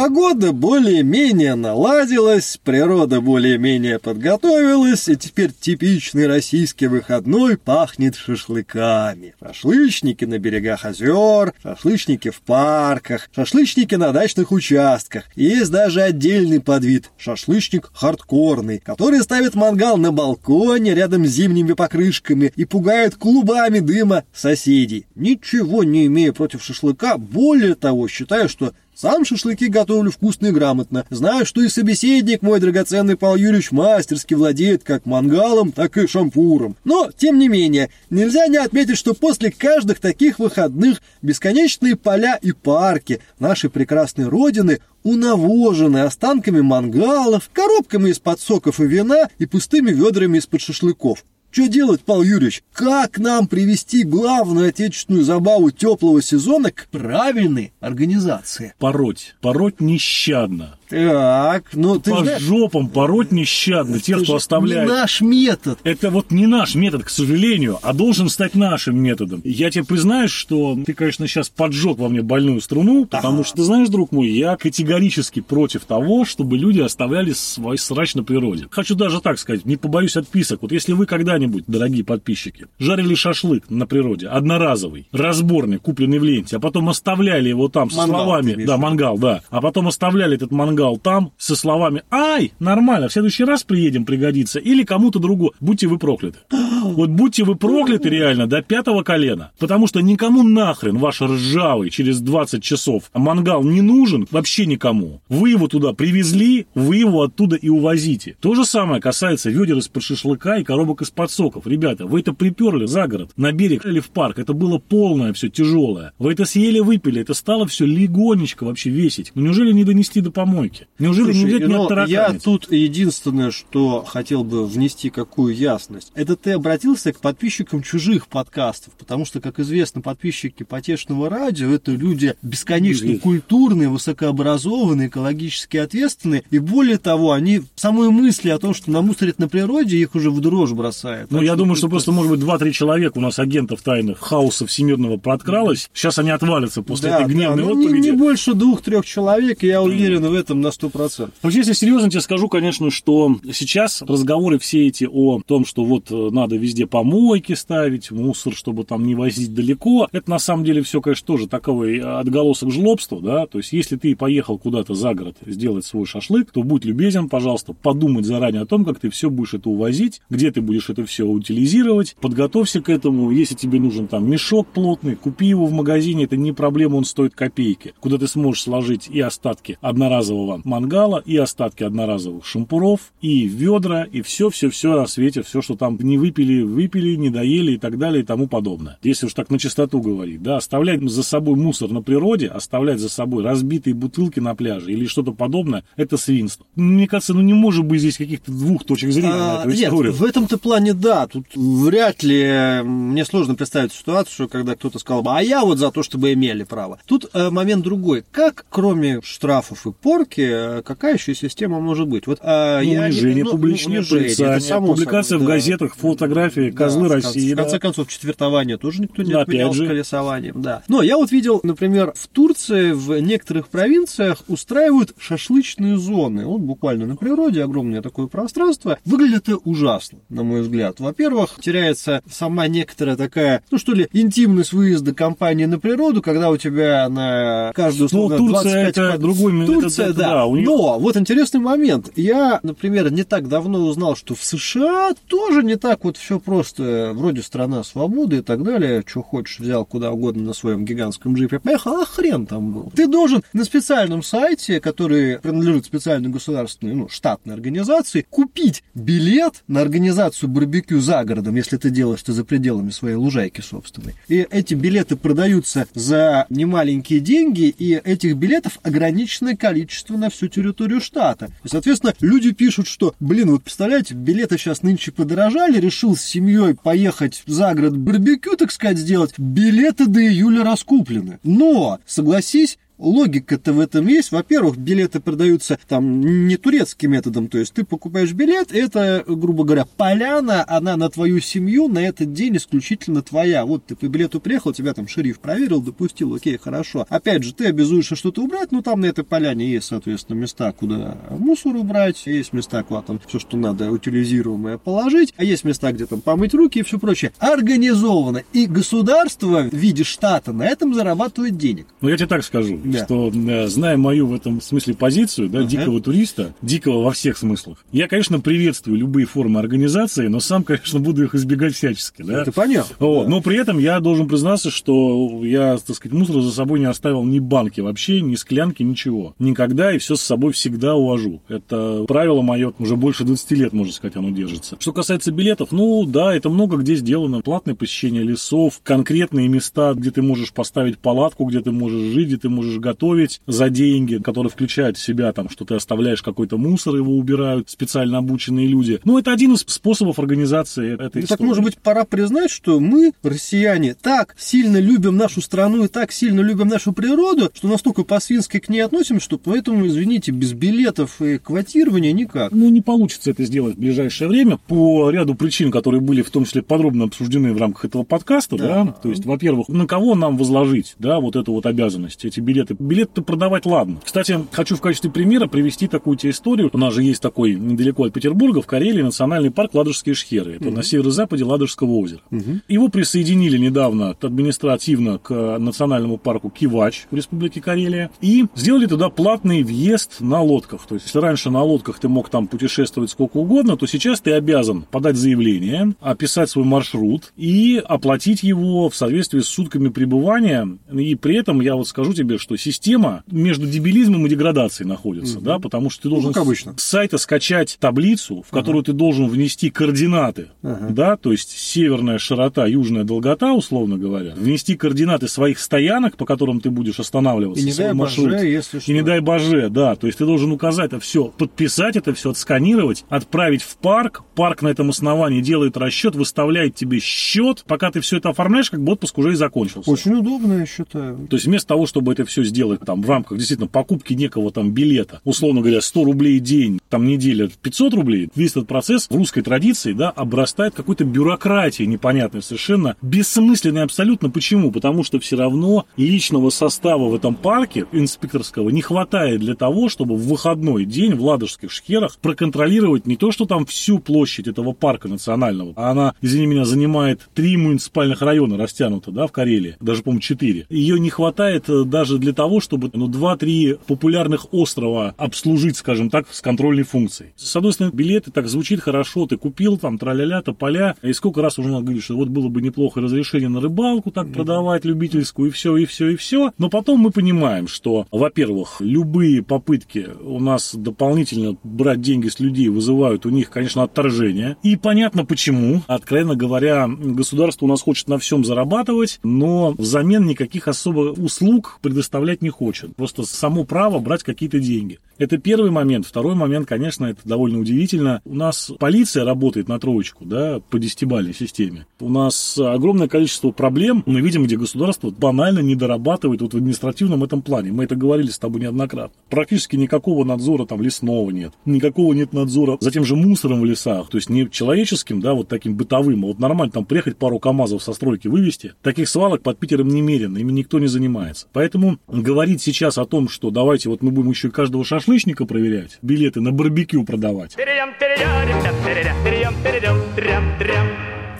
[0.00, 9.34] Погода более-менее наладилась, природа более-менее подготовилась, и теперь типичный российский выходной пахнет шашлыками.
[9.38, 15.24] Шашлычники на берегах озер, шашлычники в парках, шашлычники на дачных участках.
[15.36, 22.54] Есть даже отдельный подвид– шашлычник хардкорный, который ставит мангал на балконе рядом с зимними покрышками
[22.56, 25.04] и пугает клубами дыма соседей.
[25.14, 31.06] Ничего не имею против шашлыка, более того, считаю, что сам шашлыки готовлю вкусно и грамотно.
[31.08, 36.76] Знаю, что и собеседник мой драгоценный Павел Юрьевич мастерски владеет как мангалом, так и шампуром.
[36.84, 42.52] Но, тем не менее, нельзя не отметить, что после каждых таких выходных бесконечные поля и
[42.52, 50.36] парки нашей прекрасной родины унавожены останками мангалов, коробками из-под соков и вина и пустыми ведрами
[50.36, 51.24] из-под шашлыков.
[51.50, 52.62] Что делать, Павел Юрьевич?
[52.72, 58.74] Как нам привести главную отечественную забаву теплого сезона к правильной организации?
[58.78, 59.34] Пороть.
[59.40, 60.78] Пороть нещадно.
[60.90, 64.88] Так, ну ты По знаешь, жопам пороть нещадно тех, кто оставляет.
[64.88, 65.78] не наш метод.
[65.84, 69.40] Это вот не наш метод, к сожалению, а должен стать нашим методом.
[69.44, 73.62] Я тебе признаюсь, что ты, конечно, сейчас поджег во мне больную струну, потому что, ты
[73.62, 78.66] знаешь, друг мой, я категорически против того, чтобы люди оставляли свой срач на природе.
[78.70, 80.62] Хочу даже так сказать, не побоюсь отписок.
[80.62, 86.56] Вот если вы когда-нибудь, дорогие подписчики, жарили шашлык на природе, одноразовый, разборный, купленный в ленте,
[86.56, 90.50] а потом оставляли его там со Мангал, словами, да, мангал, да, а потом оставляли этот
[90.50, 95.52] мангал там со словами «Ай, нормально, в следующий раз приедем, пригодится» или кому-то другому.
[95.60, 96.38] Будьте вы прокляты.
[96.82, 99.52] Вот будьте вы прокляты реально до пятого колена.
[99.58, 105.20] Потому что никому нахрен ваш ржавый через 20 часов мангал не нужен, вообще никому.
[105.28, 108.36] Вы его туда привезли, вы его оттуда и увозите.
[108.40, 111.66] То же самое касается ведер из-под шашлыка и коробок из-под соков.
[111.66, 114.38] Ребята, вы это приперли за город, на берег или в парк.
[114.38, 116.12] Это было полное все тяжелое.
[116.18, 119.32] Вы это съели, выпили, это стало все легонечко вообще весить.
[119.34, 120.69] Ну, неужели не донести до помойки?
[120.98, 122.12] Неужели не Слушай, взять не ну, оттараканить?
[122.12, 128.26] я тут единственное, что хотел бы внести какую ясность, это ты обратился к подписчикам чужих
[128.28, 133.22] подкастов, потому что, как известно, подписчики потешного радио это люди бесконечно Известно.
[133.22, 139.48] культурные, высокообразованные, экологически ответственные, и более того, они самые мысли о том, что намусорить на
[139.48, 141.30] природе, их уже в дрожь бросают.
[141.30, 144.66] Ну, Так я думаю, что просто, может быть, два-три человека у нас агентов тайных хаоса
[144.66, 145.90] всемирного подкралось.
[145.92, 149.82] Сейчас они отвалятся после Да, этой гневной да, ну, не, не больше двух-трех человек, я
[149.82, 151.34] уверен в этом на сто процентов.
[151.42, 156.10] Вообще, если серьезно тебе скажу, конечно, что сейчас разговоры все эти о том, что вот
[156.10, 160.82] э, надо везде помойки ставить, мусор, чтобы там не возить далеко, это на самом деле
[160.82, 165.36] все, конечно, тоже такой отголосок жлобства, да, то есть если ты поехал куда-то за город
[165.46, 169.54] сделать свой шашлык, то будь любезен, пожалуйста, подумать заранее о том, как ты все будешь
[169.54, 174.28] это увозить, где ты будешь это все утилизировать, подготовься к этому, если тебе нужен там
[174.28, 178.62] мешок плотный, купи его в магазине, это не проблема, он стоит копейки, куда ты сможешь
[178.62, 185.42] сложить и остатки одноразового мангала, и остатки одноразовых шампуров, и ведра, и все-все-все на свете,
[185.42, 188.98] все, что там не выпили, выпили, не доели и так далее и тому подобное.
[189.02, 193.08] Если уж так на чистоту говорить, да, оставлять за собой мусор на природе, оставлять за
[193.08, 196.66] собой разбитые бутылки на пляже или что-то подобное, это свинство.
[196.74, 199.88] Мне кажется, ну не может быть здесь каких-то двух точек зрения на А, эту нет,
[199.88, 200.12] историю.
[200.12, 201.26] в этом-то плане да.
[201.26, 205.90] Тут вряд ли мне сложно представить ситуацию, когда кто-то сказал бы, а я вот за
[205.90, 206.98] то, чтобы имели право.
[207.06, 208.24] Тут э, момент другой.
[208.30, 212.26] Как, кроме штрафов и порки, э, какая еще система может быть?
[212.26, 214.34] Вот, э, Ну, я унижение, ну, публичное унижение,
[214.80, 215.46] публикация собой, в да.
[215.46, 217.40] газетах, фотографии, козлы Да, в России.
[217.50, 217.78] конце- В конце да.
[217.78, 219.86] концов, четвертование тоже никто не Да, отменял опять с же.
[219.88, 220.82] колесованием, да.
[220.88, 226.44] Но я вот видел, например, в Турции, в некоторых провинциях устраивают шашлычные зоны.
[226.46, 228.98] Вот буквально на природе огромное такое пространство.
[229.04, 231.00] Выглядит это ужасно, на мой взгляд.
[231.00, 236.56] Во-первых, теряется сама некоторая такая, ну что ли, интимность выезда компании на природу, когда у
[236.56, 240.28] тебя на каждую Ну, Турция 25 это квад- другой м- это- Турция, это да.
[240.30, 242.10] да, у них- Но вот интересный момент.
[242.16, 247.12] Я, например, не так давно узнал, что в США тоже не так вот все просто.
[247.14, 249.02] Вроде страна свободы и так далее.
[249.06, 251.58] Что хочешь, взял куда угодно на своем гигантском джипе.
[251.58, 252.92] Поехал, а хрен там был.
[252.94, 259.80] Ты должен на специальном сайте, который принадлежит специальной государственной, ну, штатной организации, купить билет на
[259.80, 264.14] организацию барбекю за городом, если ты делаешь это за пределами своей лужайки собственной.
[264.28, 271.00] И эти билеты продаются за немаленькие деньги, и этих билетов ограниченное количество на всю территорию
[271.00, 271.50] штата.
[271.64, 276.74] И, соответственно, люди пишут, что, блин, вот представляете, билеты сейчас нынче подорожали, решил с семьей
[276.74, 281.38] поехать за город барбекю, так сказать, сделать, билеты до июля раскуплены.
[281.42, 284.30] Но, согласись, логика-то в этом есть.
[284.30, 289.86] Во-первых, билеты продаются там не турецким методом, то есть ты покупаешь билет, это, грубо говоря,
[289.96, 293.64] поляна, она на твою семью на этот день исключительно твоя.
[293.64, 297.06] Вот ты по билету приехал, тебя там шериф проверил, допустил, окей, хорошо.
[297.08, 301.16] Опять же, ты обязуешься что-то убрать, ну там на этой поляне есть, соответственно, места, куда
[301.30, 306.06] мусор убрать, есть места, куда там все, что надо, утилизируемое положить, а есть места, где
[306.06, 307.32] там помыть руки и все прочее.
[307.38, 308.42] Организовано.
[308.52, 311.86] И государство в виде штата на этом зарабатывает денег.
[312.00, 313.04] Ну, я тебе так скажу, да.
[313.04, 315.68] что, да, зная мою в этом смысле позицию, да, ага.
[315.68, 321.00] дикого туриста, дикого во всех смыслах, я, конечно, приветствую любые формы организации, но сам, конечно,
[321.00, 322.42] буду их избегать всячески, да.
[322.42, 322.96] Это понятно.
[322.98, 323.24] Вот.
[323.24, 323.30] Да.
[323.30, 327.24] Но при этом я должен признаться, что я, так сказать, мусор за собой не оставил
[327.24, 329.34] ни банки вообще, ни склянки, ничего.
[329.38, 331.42] Никогда и все с собой всегда увожу.
[331.48, 334.76] Это правило мое уже больше 20 лет, можно сказать, оно держится.
[334.78, 337.40] Что касается билетов, ну да, это много где сделано.
[337.40, 342.36] Платное посещение лесов, конкретные места, где ты можешь поставить палатку, где ты можешь жить, где
[342.36, 346.96] ты можешь готовить за деньги, которые включают в себя там, что ты оставляешь какой-то мусор,
[346.96, 349.00] его убирают специально обученные люди.
[349.04, 353.12] Ну, это один из способов организации этой ну, Так, может быть, пора признать, что мы,
[353.22, 358.58] россияне, так сильно любим нашу страну и так сильно любим нашу природу, что настолько по-свински
[358.58, 362.52] к ней относимся, что поэтому, извините, без билетов и квотирования никак.
[362.52, 366.44] Ну, не получится это сделать в ближайшее время по ряду причин, которые были в том
[366.44, 368.84] числе подробно обсуждены в рамках этого подкаста, да.
[368.84, 368.92] да?
[368.92, 372.69] То есть, во-первых, на кого нам возложить, да, вот эту вот обязанность, эти билеты.
[372.78, 374.00] Билеты продавать, ладно.
[374.04, 376.70] Кстати, хочу в качестве примера привести такую-то историю.
[376.72, 380.56] У нас же есть такой недалеко от Петербурга, в Карелии, национальный парк Ладожские шхеры.
[380.56, 380.76] Это угу.
[380.76, 382.20] на северо-западе Ладожского озера.
[382.30, 382.60] Угу.
[382.68, 389.62] Его присоединили недавно административно к национальному парку Кивач в Республике Карелия и сделали туда платный
[389.62, 390.86] въезд на лодках.
[390.86, 394.32] То есть, если раньше на лодках ты мог там путешествовать сколько угодно, то сейчас ты
[394.32, 400.78] обязан подать заявление, описать свой маршрут и оплатить его в соответствии с сутками пребывания.
[400.92, 405.44] И при этом я вот скажу тебе, что система между дебилизмом и деградацией находится, угу.
[405.44, 406.74] да, потому что ты должен ну, обычно.
[406.76, 408.86] с сайта скачать таблицу, в которую ага.
[408.86, 410.88] ты должен внести координаты, ага.
[410.90, 416.60] да, то есть северная широта, южная долгота, условно говоря, внести координаты своих стоянок, по которым
[416.60, 418.32] ты будешь останавливаться, и не дай маршрут.
[418.32, 418.90] Боже, если что.
[418.90, 422.30] И не дай боже, да, то есть ты должен указать это все, подписать это все,
[422.30, 428.00] отсканировать, отправить в парк, парк на этом основании делает расчет, выставляет тебе счет, пока ты
[428.00, 429.88] все это оформляешь, как бы отпуск уже и закончился.
[429.88, 431.28] Очень удобно, я считаю.
[431.28, 434.72] То есть вместо того, чтобы это все сделать там в рамках действительно покупки некого там
[434.72, 439.14] билета, условно говоря, 100 рублей в день, там неделя 500 рублей, весь этот процесс в
[439.14, 444.30] русской традиции, да, обрастает какой-то бюрократией непонятной совершенно, бессмысленной абсолютно.
[444.30, 444.70] Почему?
[444.70, 450.16] Потому что все равно личного состава в этом парке инспекторского не хватает для того, чтобы
[450.16, 455.08] в выходной день в Ладожских шхерах проконтролировать не то, что там всю площадь этого парка
[455.08, 460.20] национального, а она, извини меня, занимает три муниципальных района растянута, да, в Карелии, даже, по-моему,
[460.20, 460.66] четыре.
[460.68, 466.26] Ее не хватает э, даже для того, чтобы, ну, два-три популярных острова обслужить, скажем так,
[466.30, 467.32] с контрольной функцией.
[467.36, 471.58] С одной стороны, билеты так звучит хорошо, ты купил там траля-ля, тополя, и сколько раз
[471.58, 475.52] уже надо говорить, что вот было бы неплохо разрешение на рыбалку так продавать любительскую, и
[475.52, 476.52] все, и все, и все.
[476.58, 482.68] Но потом мы понимаем, что, во-первых, любые попытки у нас дополнительно брать деньги с людей
[482.68, 484.56] вызывают у них, конечно, отторжение.
[484.62, 485.82] И понятно почему.
[485.86, 492.19] Откровенно говоря, государство у нас хочет на всем зарабатывать, но взамен никаких особо услуг предоставлять
[492.40, 492.94] не хочет.
[492.96, 494.98] Просто само право брать какие-то деньги.
[495.18, 496.06] Это первый момент.
[496.06, 498.22] Второй момент, конечно, это довольно удивительно.
[498.24, 501.86] У нас полиция работает на троечку, да, по десятибалльной системе.
[502.00, 504.02] У нас огромное количество проблем.
[504.06, 507.70] Мы видим, где государство банально не дорабатывает вот в административном этом плане.
[507.70, 509.14] Мы это говорили с тобой неоднократно.
[509.28, 511.52] Практически никакого надзора там лесного нет.
[511.66, 514.08] Никакого нет надзора за тем же мусором в лесах.
[514.08, 516.24] То есть не человеческим, да, вот таким бытовым.
[516.24, 518.72] А вот нормально там приехать пару КАМАЗов со стройки вывести.
[518.80, 520.38] Таких свалок под Питером немерено.
[520.38, 521.46] Ими никто не занимается.
[521.52, 526.40] Поэтому говорить сейчас о том, что давайте вот мы будем еще каждого шашлычника проверять, билеты
[526.40, 527.56] на барбекю продавать.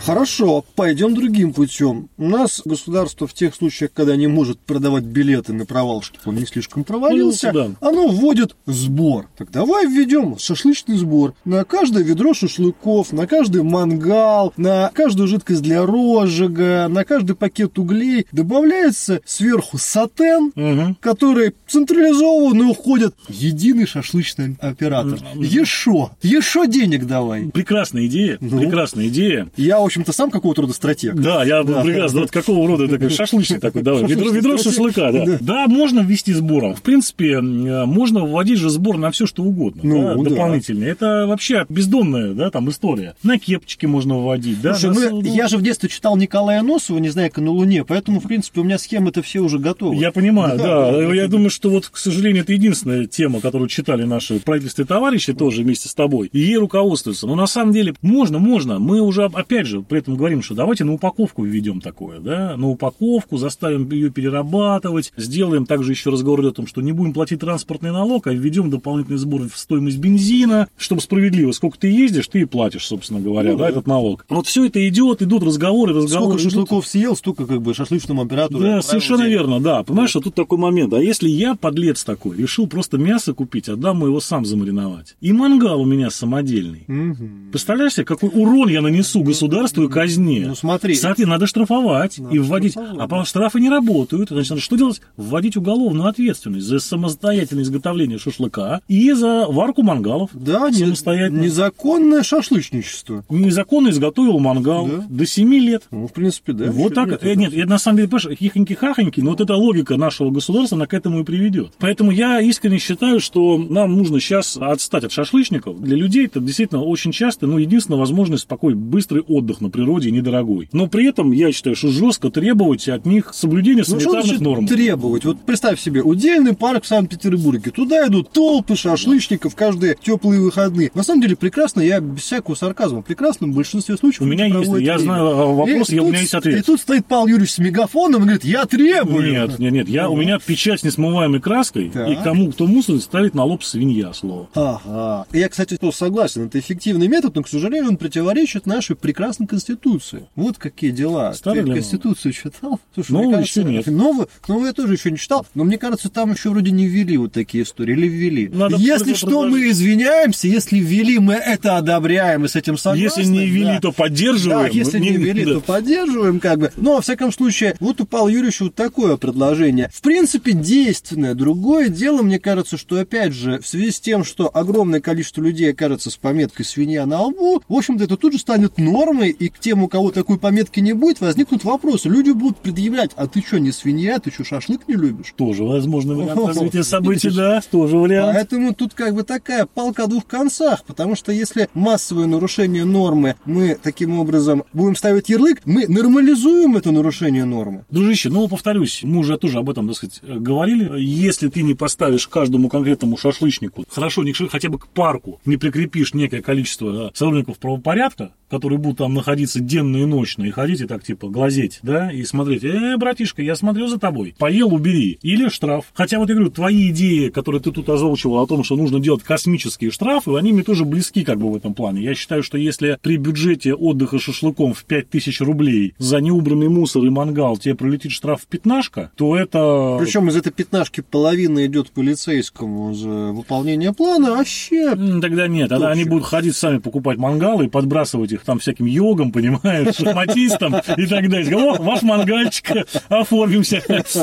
[0.05, 2.09] Хорошо, пойдем другим путем.
[2.17, 6.37] У нас государство в тех случаях, когда не может продавать билеты на провал, чтобы он
[6.37, 9.29] не слишком провалился, ну, оно вводит сбор.
[9.37, 11.35] Так давай введем шашлычный сбор.
[11.45, 17.79] На каждое ведро шашлыков, на каждый мангал, на каждую жидкость для розжига, на каждый пакет
[17.79, 20.97] углей добавляется сверху сатен, угу.
[21.01, 25.19] который централизованно уходит единый шашлычный оператор.
[25.35, 27.49] Еще, еще денег давай.
[27.49, 28.61] Прекрасная идея, ну?
[28.61, 29.49] прекрасная идея.
[29.57, 31.15] Я общем-то, сам какого-то рода стратег.
[31.15, 32.21] Да, я прекрасно.
[32.21, 35.39] Вот какого рода такой шашлычный такой, да, ведро, ведро шашлыка, да.
[35.41, 36.75] Да, можно ввести сбором.
[36.75, 40.31] В принципе, можно вводить же сбор на все, что угодно, Ну, да.
[40.31, 40.85] дополнительно.
[40.85, 43.15] Это вообще бездонная, да, там история.
[43.23, 44.75] На кепочки можно вводить, да.
[44.75, 48.25] Слушай, ну, я же в детстве читал Николая Носова, не знаю, на Луне, поэтому, в
[48.25, 49.97] принципе, у меня схемы-то все уже готовы.
[49.97, 50.91] Я понимаю, да.
[51.15, 55.63] Я думаю, что вот, к сожалению, это единственная тема, которую читали наши правительственные товарищи тоже
[55.63, 57.27] вместе с тобой, и ей руководствуются.
[57.27, 58.79] Но на самом деле можно, можно.
[58.79, 62.69] Мы уже, опять же, при этом говорим, что давайте на упаковку введем такое, да, на
[62.69, 67.93] упаковку, заставим ее перерабатывать, сделаем также еще разговор о том, что не будем платить транспортный
[67.93, 72.45] налог, а введем дополнительный сбор в стоимость бензина, чтобы справедливо, сколько ты ездишь, ты и
[72.45, 73.71] платишь, собственно говоря, Ну да, да.
[73.71, 74.25] этот налог.
[74.29, 76.39] Вот все это идет, идут разговоры, разговоры.
[76.39, 76.53] Сколько идут.
[76.53, 78.61] шашлыков съел, столько как бы шашлычному оператору.
[78.61, 79.33] Да, совершенно денег.
[79.39, 79.83] верно, да.
[79.83, 80.93] Понимаешь, что тут такой момент.
[80.95, 85.17] А если я, подлец такой, решил просто мясо купить, отдам его сам замариновать.
[85.21, 86.85] И мангал у меня самодельный.
[86.87, 87.49] Мгм.
[87.53, 90.45] Представляешь себе, какой урон я нанесу государству и казне?
[90.49, 90.95] Ну, смотри.
[90.95, 92.73] Соответственно, надо штрафовать Надо и вводить.
[92.73, 94.29] штрафовать, а потом штрафы не работают.
[94.31, 95.01] Значит, надо что делать?
[95.17, 100.31] Вводить уголовную ответственность за самостоятельное изготовление шашлыка и за варку мангалов.
[100.33, 101.41] Да, самостоятельно.
[101.41, 103.25] незаконное шашлычничество.
[103.29, 105.05] Незаконно изготовил мангал Да.
[105.09, 105.85] до 7 лет.
[105.91, 106.71] Ну, в принципе, да.
[106.71, 107.09] Вот так.
[107.09, 110.77] нет, э, Нет, это на самом деле, понимаешь, хихоньки-хахоньки, но вот эта логика нашего государства,
[110.77, 111.73] она к этому и приведет.
[111.79, 115.81] Поэтому я искренне считаю, что нам нужно сейчас отстать от шашлычников.
[115.81, 120.69] Для людей это действительно очень часто, ну, единственная возможность спокойный, быстрый отдых на природе недорогой.
[120.73, 124.67] Но при этом я считаю, что жестко требовать от них соблюдения Ну, санитарных значит норм.
[124.69, 125.25] требовать?
[125.25, 127.71] Вот представь себе, удельный парк в Санкт-Петербурге.
[127.71, 130.91] Туда идут толпы шашлычников каждые теплые выходные.
[130.95, 134.67] На самом деле, прекрасно, я без всякого сарказма, прекрасно в большинстве случаев У меня есть,
[134.69, 134.99] я время.
[134.99, 136.61] знаю а, вопрос, И я, у тут- меня есть ответ.
[136.61, 139.31] И тут стоит Павел Юрьевич с мегафоном и говорит, я требую.
[139.33, 142.09] Нет, нет, нет, я, у меня печать с несмываемой краской, Так.
[142.09, 144.49] и кому кто мусорит, ставит на лоб свинья слово.
[144.55, 145.27] Ага.
[145.33, 150.29] Я, кстати, тоже согласен, это эффективный метод, но, к сожалению, он противоречит нашей прекрасной Конституции.
[150.35, 151.33] Вот какие дела.
[151.35, 152.81] Старый Ты Конституцию читал?
[152.95, 153.87] Слушай, Новую кажется, еще нет.
[153.87, 157.17] Новую, новую я тоже еще не читал, но мне кажется, там еще вроде не ввели
[157.17, 158.49] вот такие истории, или ввели.
[158.49, 159.53] Надо если что, предложить.
[159.53, 163.21] мы извиняемся, если ввели, мы это одобряем и с этим согласны.
[163.21, 163.81] Если не ввели, да.
[163.81, 164.71] то поддерживаем.
[164.71, 165.55] Да, если не ввели, да.
[165.55, 166.73] то поддерживаем, как бы.
[166.77, 169.91] Но, во всяком случае, вот у Павла Юрьевича вот такое предложение.
[169.93, 171.35] В принципе, действенное.
[171.35, 175.71] Другое дело, мне кажется, что, опять же, в связи с тем, что огромное количество людей
[175.71, 179.59] окажется с пометкой «свинья» на лбу, в общем-то, это тут же станет нормой, и к
[179.59, 182.09] тем, у кого такой пометки не будет, возникнут вопросы.
[182.09, 185.35] Люди будут предъявлять, а ты что, не свинья, ты что, шашлык не любишь?
[185.37, 187.37] Тоже возможный вариант развития событий, видишь?
[187.37, 188.35] да, тоже вариант.
[188.35, 193.37] Поэтому тут как бы такая палка о двух концах, потому что если массовое нарушение нормы
[193.45, 197.85] мы таким образом будем ставить ярлык, мы нормализуем это нарушение нормы.
[197.91, 200.91] Дружище, ну, повторюсь, мы уже тоже об этом, так сказать, говорили.
[201.01, 206.15] Если ты не поставишь каждому конкретному шашлычнику, хорошо, не хотя бы к парку, не прикрепишь
[206.15, 210.87] некое количество э, сотрудников правопорядка, которые будут там находиться денно и ночно, и ходить и
[210.87, 215.49] так, типа, глазеть, да, и смотреть, э, братишка, я смотрю за тобой, поел, убери, или
[215.49, 215.85] штраф.
[215.95, 219.23] Хотя вот я говорю, твои идеи, которые ты тут озвучивал о том, что нужно делать
[219.23, 222.03] космические штрафы, они мне тоже близки как бы в этом плане.
[222.03, 227.11] Я считаю, что если при бюджете отдыха шашлыком в 5000 рублей за неубранный мусор и
[227.11, 229.99] мангал тебе прилетит штраф в пятнашка, то это...
[230.01, 234.93] Причем из этой пятнашки половина идет полицейскому за выполнение плана, вообще.
[234.93, 238.87] М, Тогда нет, тогда они будут ходить сами покупать мангалы и подбрасывать их там всяким
[239.11, 241.57] йогам, понимаешь, шахматистам и так далее.
[241.57, 243.83] О, ваш мангальчик, оформимся.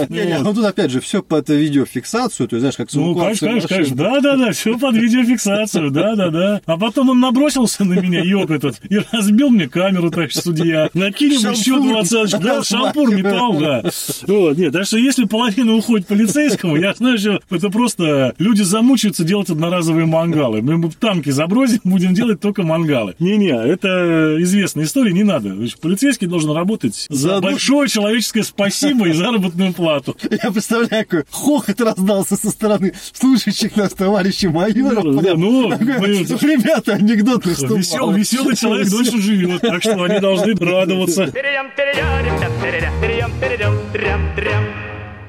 [0.09, 3.95] Ну тут опять же все под видеофиксацию, то есть знаешь, как Ну, конечно, конечно, конечно.
[3.95, 6.61] Да, да, да, все под видеофиксацию, да, да, да.
[6.65, 10.89] А потом он набросился на меня, йог этот, и разбил мне камеру, товарищ судья.
[10.93, 12.03] Накинем еще Шампур.
[12.03, 13.83] 20 Да, шампур металл, да.
[14.27, 19.23] Вот, нет, так что если половина уходит полицейскому, я знаю, что это просто люди замучаются
[19.23, 20.61] делать одноразовые мангалы.
[20.61, 23.15] Мы в танки забросим, будем делать только мангалы.
[23.19, 24.37] Не-не, это
[24.81, 25.55] известная история, не надо.
[25.55, 30.15] Значит, полицейский должен работать за За одну- большое человеческое спасибо и заработную плату.
[30.43, 35.21] Я представляю, какой хохот раздался со стороны слушающих нас товарищей майоров.
[35.23, 38.13] Да, ну, Ребята, анекдот Весел, наступал.
[38.13, 41.31] веселый человек дольше живет, так что они должны радоваться.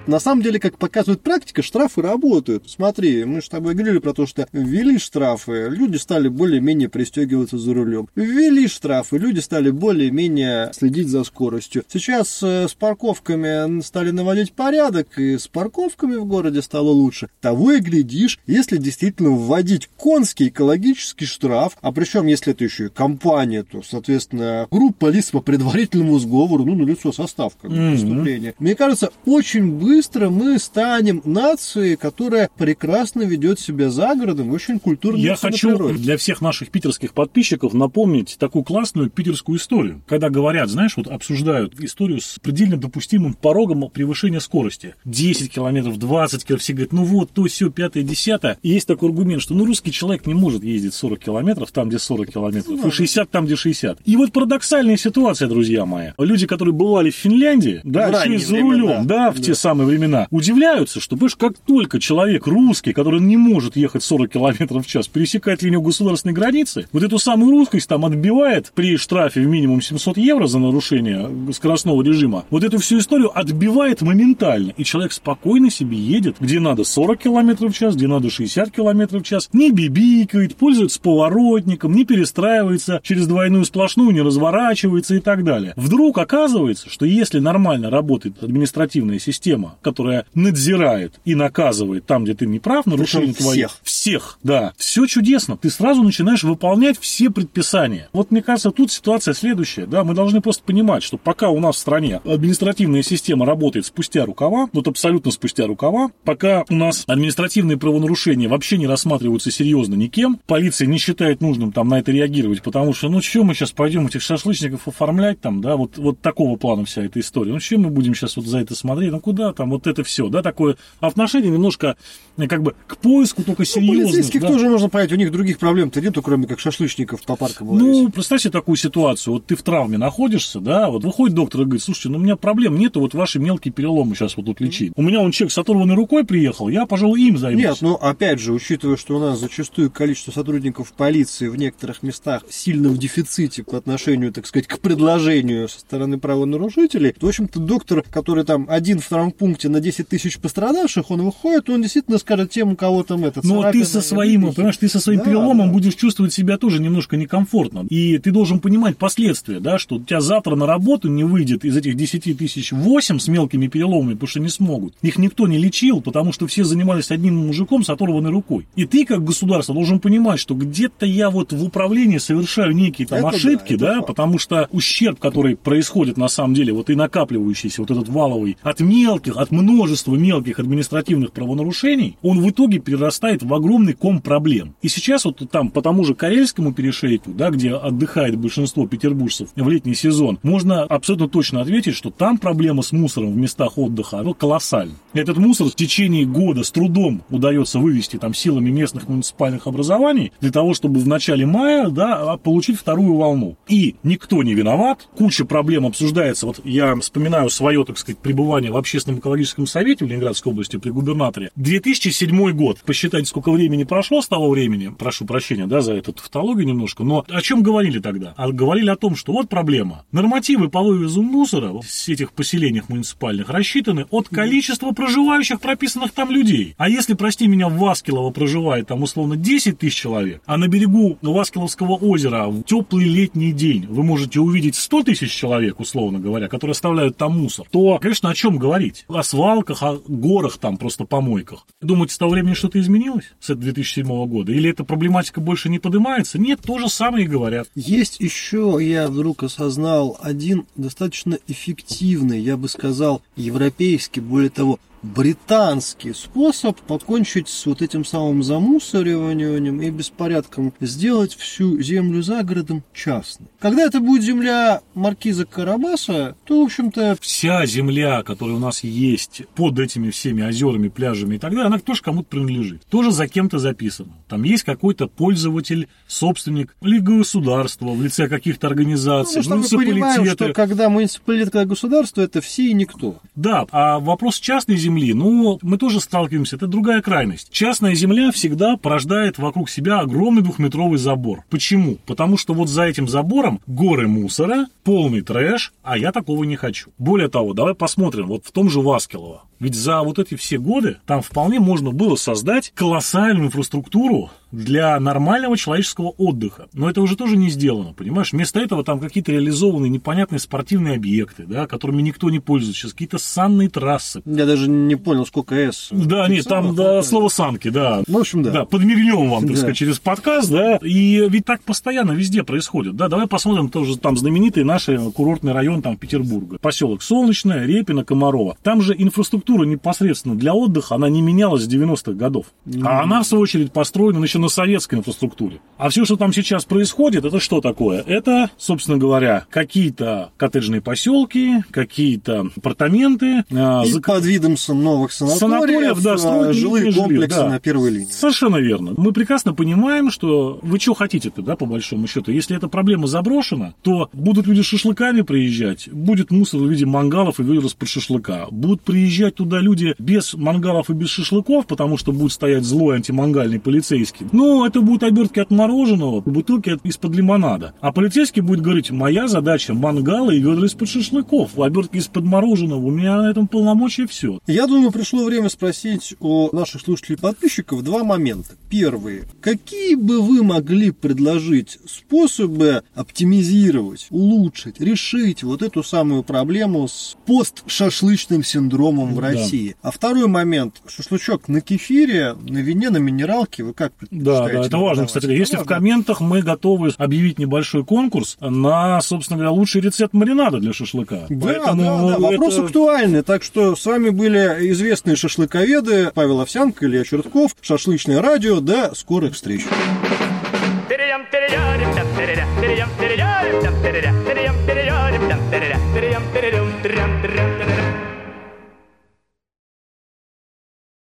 [0.09, 2.65] На самом деле, как показывает практика, штрафы работают.
[2.67, 7.75] Смотри, мы с тобой говорили про то, что ввели штрафы, люди стали более-менее пристегиваться за
[7.75, 8.09] рулем.
[8.17, 11.85] Ввели штрафы, люди стали более-менее следить за скоростью.
[11.89, 17.29] Сейчас э, с парковками стали наводить порядок, и с парковками в городе стало лучше.
[17.43, 22.89] Того и глядишь, если действительно вводить конский экологический штраф, а причем, если это еще и
[22.89, 27.91] компания, то, соответственно, группа лиц по предварительному сговору, ну, на лицо состав как Мгм.
[27.91, 28.55] преступления.
[28.59, 34.79] Мне кажется, очень быстро быстро мы станем нацией, которая прекрасно ведет себя за городом, очень
[34.79, 35.99] культурно Я хочу природе.
[35.99, 40.01] для всех наших питерских подписчиков напомнить такую классную питерскую историю.
[40.07, 44.95] Когда говорят, знаешь, вот обсуждают историю с предельно допустимым порогом превышения скорости.
[45.05, 46.63] 10 километров, 20 километров.
[46.63, 48.57] Все говорят, ну вот, то, все, пятое, десятое.
[48.63, 51.99] И есть такой аргумент, что ну русский человек не может ездить 40 километров там, где
[51.99, 53.99] 40 километров, и 60 там, где 60.
[54.05, 56.11] И вот парадоксальная ситуация, друзья мои.
[56.19, 60.27] Люди, которые бывали в Финляндии, да, еще и за рулем, да, в те самые времена,
[60.31, 65.09] удивляются, что, понимаешь, как только человек русский, который не может ехать 40 километров в час,
[65.09, 70.17] пересекает линию государственной границы, вот эту самую русскость там отбивает при штрафе в минимум 700
[70.19, 75.97] евро за нарушение скоростного режима, вот эту всю историю отбивает моментально, и человек спокойно себе
[75.97, 80.57] едет, где надо 40 километров в час, где надо 60 километров в час, не бибикает,
[80.57, 85.73] пользуется поворотником, не перестраивается через двойную сплошную, не разворачивается и так далее.
[85.77, 92.47] Вдруг оказывается, что если нормально работает административная система, которая надзирает и наказывает там, где ты
[92.47, 93.71] не прав, нарушение Причем твоих.
[93.83, 93.99] всех.
[93.99, 94.73] Всех, да.
[94.77, 95.57] Все чудесно.
[95.57, 98.09] Ты сразу начинаешь выполнять все предписания.
[98.13, 99.87] Вот мне кажется, тут ситуация следующая.
[99.87, 104.25] Да, мы должны просто понимать, что пока у нас в стране административная система работает спустя
[104.25, 110.41] рукава, вот абсолютно спустя рукава, пока у нас административные правонарушения вообще не рассматриваются серьезно никем,
[110.47, 114.07] полиция не считает нужным там на это реагировать, потому что, ну, что мы сейчас пойдем
[114.07, 117.53] этих шашлычников оформлять там, да, вот, вот такого плана вся эта история.
[117.53, 119.13] Ну, что мы будем сейчас вот за это смотреть?
[119.13, 121.97] Ну, куда там вот это все, да, такое отношение немножко
[122.37, 124.05] э, как бы к поиску только Ну, серьезных.
[124.07, 124.49] полицейских да.
[124.49, 127.77] тоже можно понять, у них других проблем-то нету, кроме как шашлычников по паркам.
[127.77, 129.35] Ну, представь себе такую ситуацию.
[129.35, 132.37] Вот ты в травме находишься, да, вот выходит доктор и говорит, слушайте, ну у меня
[132.37, 134.93] проблем нету, вот ваши мелкие переломы сейчас вот тут лечить.
[134.95, 137.63] У меня он человек с оторванной рукой приехал, я, пожалуй, им займусь.
[137.65, 142.45] Нет, ну опять же, учитывая, что у нас зачастую количество сотрудников полиции в некоторых местах
[142.49, 147.59] сильно в дефиците по отношению, так сказать, к предложению со стороны правонарушителей, то, в общем-то,
[147.59, 152.51] доктор, который там один в травмпункте на 10 тысяч пострадавших, он выходит, он действительно скажет
[152.51, 154.57] тем, у кого там этот Но ты со своим, вывихи.
[154.57, 155.73] понимаешь, ты со своим Да, переломом да.
[155.73, 157.87] будешь чувствовать себя тоже немножко некомфортно.
[157.89, 161.77] И ты должен понимать последствия, да, что у тебя завтра на работу не выйдет из
[161.77, 164.95] этих 10 тысяч 8 с мелкими переломами, потому что не смогут.
[165.03, 168.67] Их никто не лечил, потому что все занимались одним мужиком с оторванной рукой.
[168.77, 173.19] И ты, как государство, должен понимать, что где-то я вот в управлении совершаю некие там
[173.21, 174.07] Это да, ошибки, да, факт.
[174.09, 178.81] потому что ущерб, который происходит на самом деле, вот и накапливающийся, вот этот валовый, от
[178.81, 184.75] мелких, от множества мелких административных правонарушений, он в итоге перерастает в огромный ком проблем.
[184.83, 189.69] И сейчас вот там по тому же Карельскому перешейку, да, где отдыхает большинство петербуржцев в
[189.69, 194.35] летний сезон, можно абсолютно точно ответить, что там проблема с мусором в местах отдыха ну,
[194.35, 194.95] колоссальна.
[195.15, 200.51] Этот мусор в течение года с трудом удается вывести там силами местных муниципальных образований для
[200.51, 203.57] того, чтобы в начале мая да, получить вторую волну.
[203.69, 206.47] И никто не виноват, куча проблем обсуждается.
[206.47, 210.91] Вот я вспоминаю свое, так сказать, пребывание в общественном экологическом совете в Ленинградской области при
[210.91, 211.51] губернаторе.
[211.57, 212.79] 2007 год.
[212.85, 214.93] Посчитайте, сколько времени прошло с того времени.
[214.97, 217.05] Прошу прощения, да, за эту тавтологию немножко.
[217.05, 218.35] Но о чем говорили тогда?
[218.37, 220.05] А говорили о том, что вот проблема.
[220.13, 226.75] Нормативы по вывозу мусора с этих поселениях муниципальных рассчитаны от количества проживающих прописанных там людей.
[226.79, 231.19] А если, прости меня, в Васкилово проживает там условно 10 тысяч человек, а на берегу
[231.21, 236.73] Васкиловского озера в теплый летний день вы можете увидеть 100 тысяч человек, условно говоря, которые
[236.73, 239.05] оставляют там мусор, то, конечно, о чем говорить?
[239.19, 241.67] О свалках, о горах там, просто помойках.
[241.81, 244.53] Думаете, с того времени что-то изменилось с этого 2007 года?
[244.53, 246.39] Или эта проблематика больше не поднимается?
[246.39, 247.69] Нет, то же самое и говорят.
[247.75, 254.79] Есть еще, я вдруг осознал, один достаточно эффективный, я бы сказал, европейский, более того,
[255.15, 262.83] британский способ покончить с вот этим самым замусориванием и беспорядком, сделать всю землю за городом
[262.93, 263.49] частной.
[263.59, 269.43] Когда это будет земля маркиза Карабаса, то, в общем-то, Вся земля, которая у нас есть
[269.55, 272.85] под этими всеми озерами, пляжами и так далее, она тоже кому-то принадлежит.
[272.87, 274.13] Тоже за кем-то записана.
[274.29, 280.21] Там есть какой-то пользователь, собственник, или государства в лице каких-то организаций, потому что мы понимаем,
[280.21, 280.45] муниципалитеты.
[280.45, 283.17] что когда муниципалитет, когда государство, это все и никто.
[283.35, 287.51] Да, а вопрос частной земли, ну, мы тоже сталкиваемся, это другая крайность.
[287.51, 291.45] Частная земля всегда порождает вокруг себя огромный двухметровый забор.
[291.51, 291.99] Почему?
[292.07, 296.91] Потому что вот за этим забором горы мусора, полный трэш, а я такого не хочу.
[296.99, 299.43] Более того, давай посмотрим, вот в том же Васкилово.
[299.61, 305.57] Ведь за вот эти все годы там вполне можно было создать колоссальную инфраструктуру для нормального
[305.57, 306.69] человеческого отдыха.
[306.73, 308.33] Но это уже тоже не сделано, понимаешь?
[308.33, 312.81] Вместо этого там какие-то реализованные непонятные спортивные объекты, да, которыми никто не пользуется.
[312.83, 314.23] Сейчас какие-то санные трассы.
[314.25, 315.89] Я даже не понял, сколько S.
[315.91, 318.03] Да, нет, там да, слово санки, да.
[318.07, 318.51] Ну, в общем, да.
[318.51, 319.57] Да, подмигнем вам, так Да.
[319.57, 320.77] сказать, через подкаст, да.
[320.83, 322.97] И ведь так постоянно везде происходит.
[322.97, 326.59] Да, давай посмотрим тоже там знаменитый наш э, курортный район там Петербурга.
[326.59, 328.57] Поселок Солнечное, Репино, Комарова.
[328.63, 332.47] Там же инфраструктура непосредственно для отдыха, она не менялась с 90-х годов.
[332.83, 335.61] А она, в свою очередь, построена еще на советской инфраструктуре.
[335.77, 338.03] А все, что там сейчас происходит, это что такое?
[338.03, 345.39] Это, собственно говоря, какие-то коттеджные поселки, какие-то апартаменты, а, И за- под видом новых санаториев,
[345.39, 346.17] Санаториев, да,
[346.49, 347.49] а, жилые комплексы да.
[347.49, 348.11] на первой линии.
[348.11, 348.95] Совершенно верно.
[348.97, 352.33] Мы прекрасно понимаем, что вы что хотите-то, да, по большому счету.
[352.33, 357.41] Если эта проблема заброшена, то будут люди с шашлыками приезжать, будет мусор в виде мангалов
[357.41, 358.47] и ведер из-под шашлыка.
[358.51, 363.61] Будут приезжать туда люди без мангалов и без шашлыков, потому что будет стоять злой антимангальный
[363.61, 364.27] полицейский.
[364.33, 367.75] Ну, это будут обертки от мороженого, бутылки из-под лимонада.
[367.81, 372.91] А полицейский будет говорить, моя задача мангалы и ведра из-под шашлыков, обертки из-под мороженого, у
[372.91, 374.41] меня на этом полномочия все.
[374.47, 378.51] Я думаю, пришло время спросить у наших слушателей и подписчиков два момента.
[378.69, 379.23] Первый.
[379.41, 388.43] Какие бы вы могли предложить способы оптимизировать, улучшить, решить вот эту самую проблему с постшашлычным
[388.43, 389.29] синдромом в Да.
[389.29, 389.77] России?
[389.83, 390.83] А второй момент.
[390.87, 393.65] Шашлычок на кефире, на вине, на минералке.
[393.65, 395.27] Вы как Да, предпочитаете да, это важно, кстати.
[395.27, 395.75] Если в Важно.
[395.75, 401.27] комментах мы готовы объявить небольшой конкурс на, собственно говоря, лучший рецепт маринада для шашлыка.
[401.29, 403.23] Да, Поэтому да, да, вопрос это- актуальный.
[403.23, 408.61] Так что с вами были известные шашлыковеды Павел Овсянко, Илья Чертков, Шашлычное радио.
[408.61, 409.63] До скорых встреч.